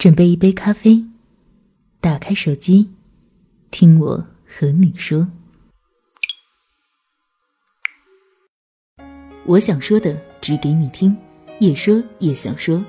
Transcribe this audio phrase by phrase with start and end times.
[0.00, 1.04] 准备一杯咖啡，
[2.00, 2.88] 打开手机，
[3.70, 5.28] 听我和你说。
[9.44, 11.14] 我想说的，只给你听，
[11.58, 12.82] 也说也想说。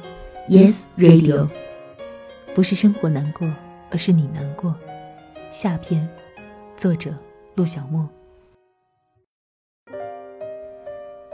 [0.47, 1.49] Yes Radio，
[2.55, 3.45] 不是生活难过，
[3.89, 4.73] 而是你难过。
[5.51, 6.07] 下篇，
[6.77, 7.13] 作者
[7.55, 8.09] 陆小莫。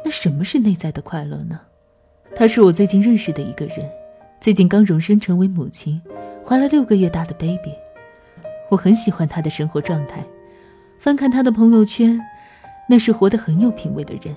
[0.03, 1.61] 那什么是内在的快乐呢？
[2.35, 3.88] 他是我最近认识的一个人。
[4.39, 5.99] 最近刚荣升成为母亲，
[6.45, 7.73] 怀了六个月大的 baby。
[8.69, 10.23] 我很喜欢她的生活状态，
[10.99, 12.21] 翻看她的朋友圈，
[12.87, 14.35] 那是活得很有品味的人。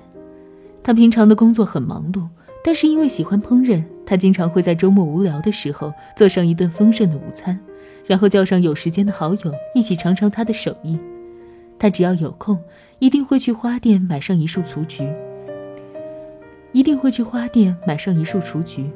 [0.82, 2.26] 她平常的工作很忙碌，
[2.64, 7.60] 但是因为喜欢烹饪，她经常会在周末无聊的时候做上一顿丰盛的午餐，
[8.06, 10.98] 然后叫上有时间的好友一起尝尝她的手艺。
[11.78, 12.58] 她只要有空，
[13.00, 15.06] 一定会去花店买上一束雏菊，
[16.72, 18.90] 一定会去花店买上一束雏菊。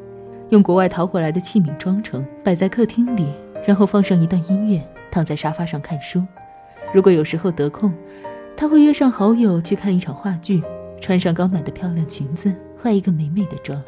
[0.50, 3.26] 用国外淘回来的器皿装成，摆在客厅里，
[3.66, 6.22] 然后放上一段音乐，躺在沙发上看书。
[6.92, 7.92] 如果有时候得空，
[8.56, 10.62] 他会约上好友去看一场话剧，
[11.00, 13.82] 穿上刚买的漂亮裙子，化一个美美的妆。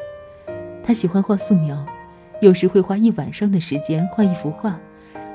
[0.83, 1.85] 他喜欢画素描，
[2.41, 4.77] 有时会花一晚上的时间画一幅画，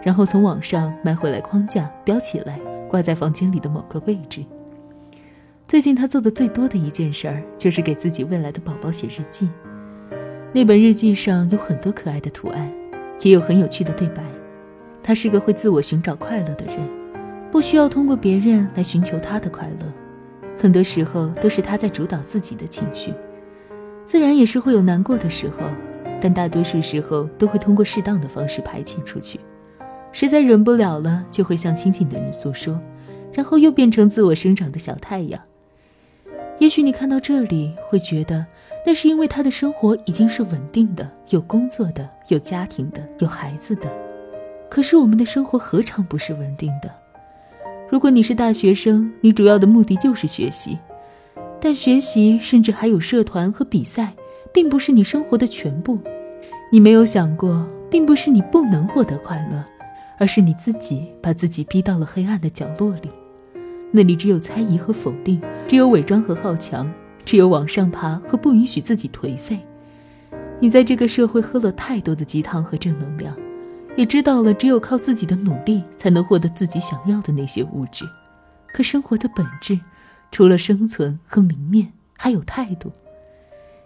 [0.03, 4.45] 然后从网上买回来框架，裱起来，挂在房间里的某个位置。
[5.67, 9.49] 最近他做的最多的一件事儿，就是给自己未来的宝宝写日记。
[10.55, 12.71] 那本日记上有很多可爱的图案，
[13.23, 14.23] 也有很有趣的对白。
[15.03, 16.87] 他是个会自我寻找快乐的人，
[17.51, 19.93] 不需要通过别人来寻求他的快乐。
[20.59, 23.11] 很多时候都是他在主导自己的情绪，
[24.05, 25.57] 自然也是会有难过的时候，
[26.21, 29.41] 但大多数时候都会通过适当的方式排遣出去。
[30.13, 32.79] 实在忍不了了，就会向亲近的人诉说，
[33.33, 35.41] 然后又变成自我生长的小太阳。
[36.59, 38.45] 也许你看到这里会觉得。
[38.85, 43.89] 那是因为他的生活已经是稳定的，有工作的，有家庭的，有孩子的。
[44.69, 46.91] 可是我们的生活何尝不是稳定的？
[47.89, 50.79] 如果你是大学生，你主要的目的就是学习，
[51.61, 54.15] 但学习甚至还有社团和比赛，
[54.53, 55.99] 并不是你生活的全部。
[56.73, 59.63] 你没有想过，并不是你不能获得快乐，
[60.19, 63.11] 而是你自己把自己逼到了黑暗的角落里，
[63.91, 66.91] 那里只有猜疑和否定，只有伪装和好强。
[67.25, 69.61] 只有往上爬和不允许自己颓废。
[70.61, 73.37] 你在这个社会喝了太多的鸡汤和正能量，
[73.97, 78.05] 也知道了只有靠自己的努力才能获得自己想要的那些物质。
[78.73, 79.79] 可生活的本质，
[80.31, 82.93] 除了生存和明面，还有态度。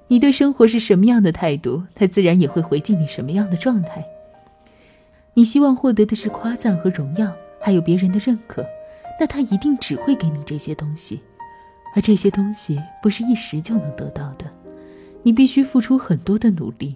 [0.08, 4.04] 你对生活是什么样的态度，它自然也会回敬你什么样的状态。
[5.34, 8.64] 你希望获得的是夸赞和荣耀，还有别人的认可，
[9.18, 11.20] 那他一定只会给你这些东西。
[11.96, 14.44] 而这些东西不是一时就能得到的，
[15.22, 16.94] 你必须付出很多的努力，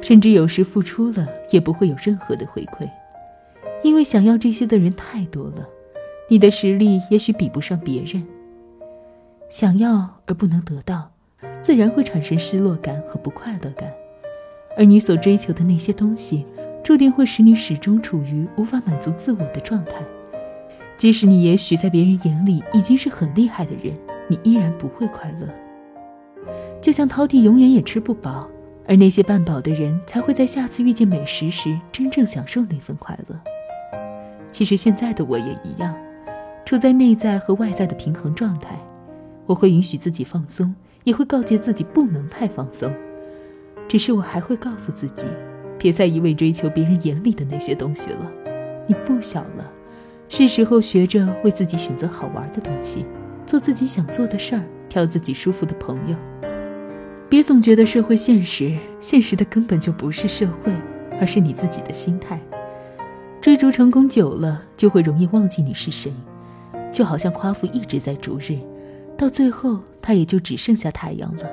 [0.00, 2.90] 甚至有时付出了也不会有任何的回馈，
[3.84, 5.64] 因为想要这些的人太多了，
[6.28, 8.26] 你的实力也许比不上别人。
[9.48, 11.12] 想要而不能得到，
[11.62, 13.88] 自然会产生失落感和不快乐感，
[14.76, 16.44] 而你所追求的那些东西，
[16.82, 20.04] 注定会使你始终处于无法满足自我的状态，
[20.96, 23.94] 即使你也许在别人眼里已经是很厉害的人。
[24.28, 25.48] 你依然不会快乐，
[26.80, 28.48] 就像饕餮永远也吃不饱，
[28.86, 33.38] 而那些半饱的人才会在下次遇见美食时真正享受那份快乐。
[34.50, 35.94] 其实现在的我也一样，
[36.64, 38.78] 处在内在和外在的平衡状态。
[39.46, 40.74] 我会允许自己放松，
[41.04, 42.90] 也会告诫自己不能太放松。
[43.86, 45.26] 只是我还会告诉自己，
[45.78, 48.30] 别再一味追求别人眼里的那些东西了。
[48.86, 49.70] 你不小了，
[50.30, 53.04] 是时候学着为自己选择好玩的东西。
[53.46, 56.16] 做自己想做的事儿，挑自己舒服的朋友。
[57.28, 60.72] 别总觉得社会现实，现实的根本就不是社会，
[61.20, 62.40] 而是你自己的心态。
[63.40, 66.12] 追逐成功久了，就会容易忘记你是谁。
[66.92, 68.56] 就好像夸父一直在逐日，
[69.18, 71.50] 到最后他也就只剩下太阳了。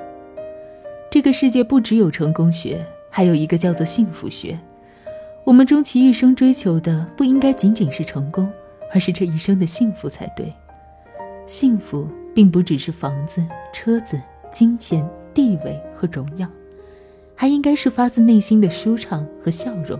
[1.10, 4.56] 这个世界不只有成功学，还有一个叫做幸福学。
[5.44, 8.48] 我们终其一生追求的，不应该仅仅是成功，
[8.94, 10.52] 而是这一生的幸福才对。
[11.46, 14.18] 幸福并不只是房子、车子、
[14.50, 16.48] 金钱、地位和荣耀，
[17.34, 19.98] 还应该是发自内心的舒畅和笑容。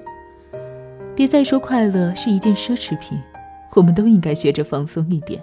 [1.15, 3.19] 别再说快乐是一件奢侈品，
[3.75, 5.43] 我们都应该学着放松一点，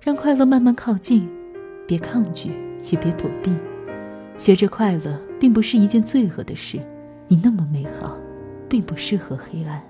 [0.00, 1.28] 让快乐慢慢靠近，
[1.86, 2.52] 别抗拒，
[2.90, 3.52] 也别躲避。
[4.36, 6.78] 学着快乐并不是一件罪恶的事，
[7.28, 8.16] 你那么美好，
[8.68, 9.82] 并不适合黑暗。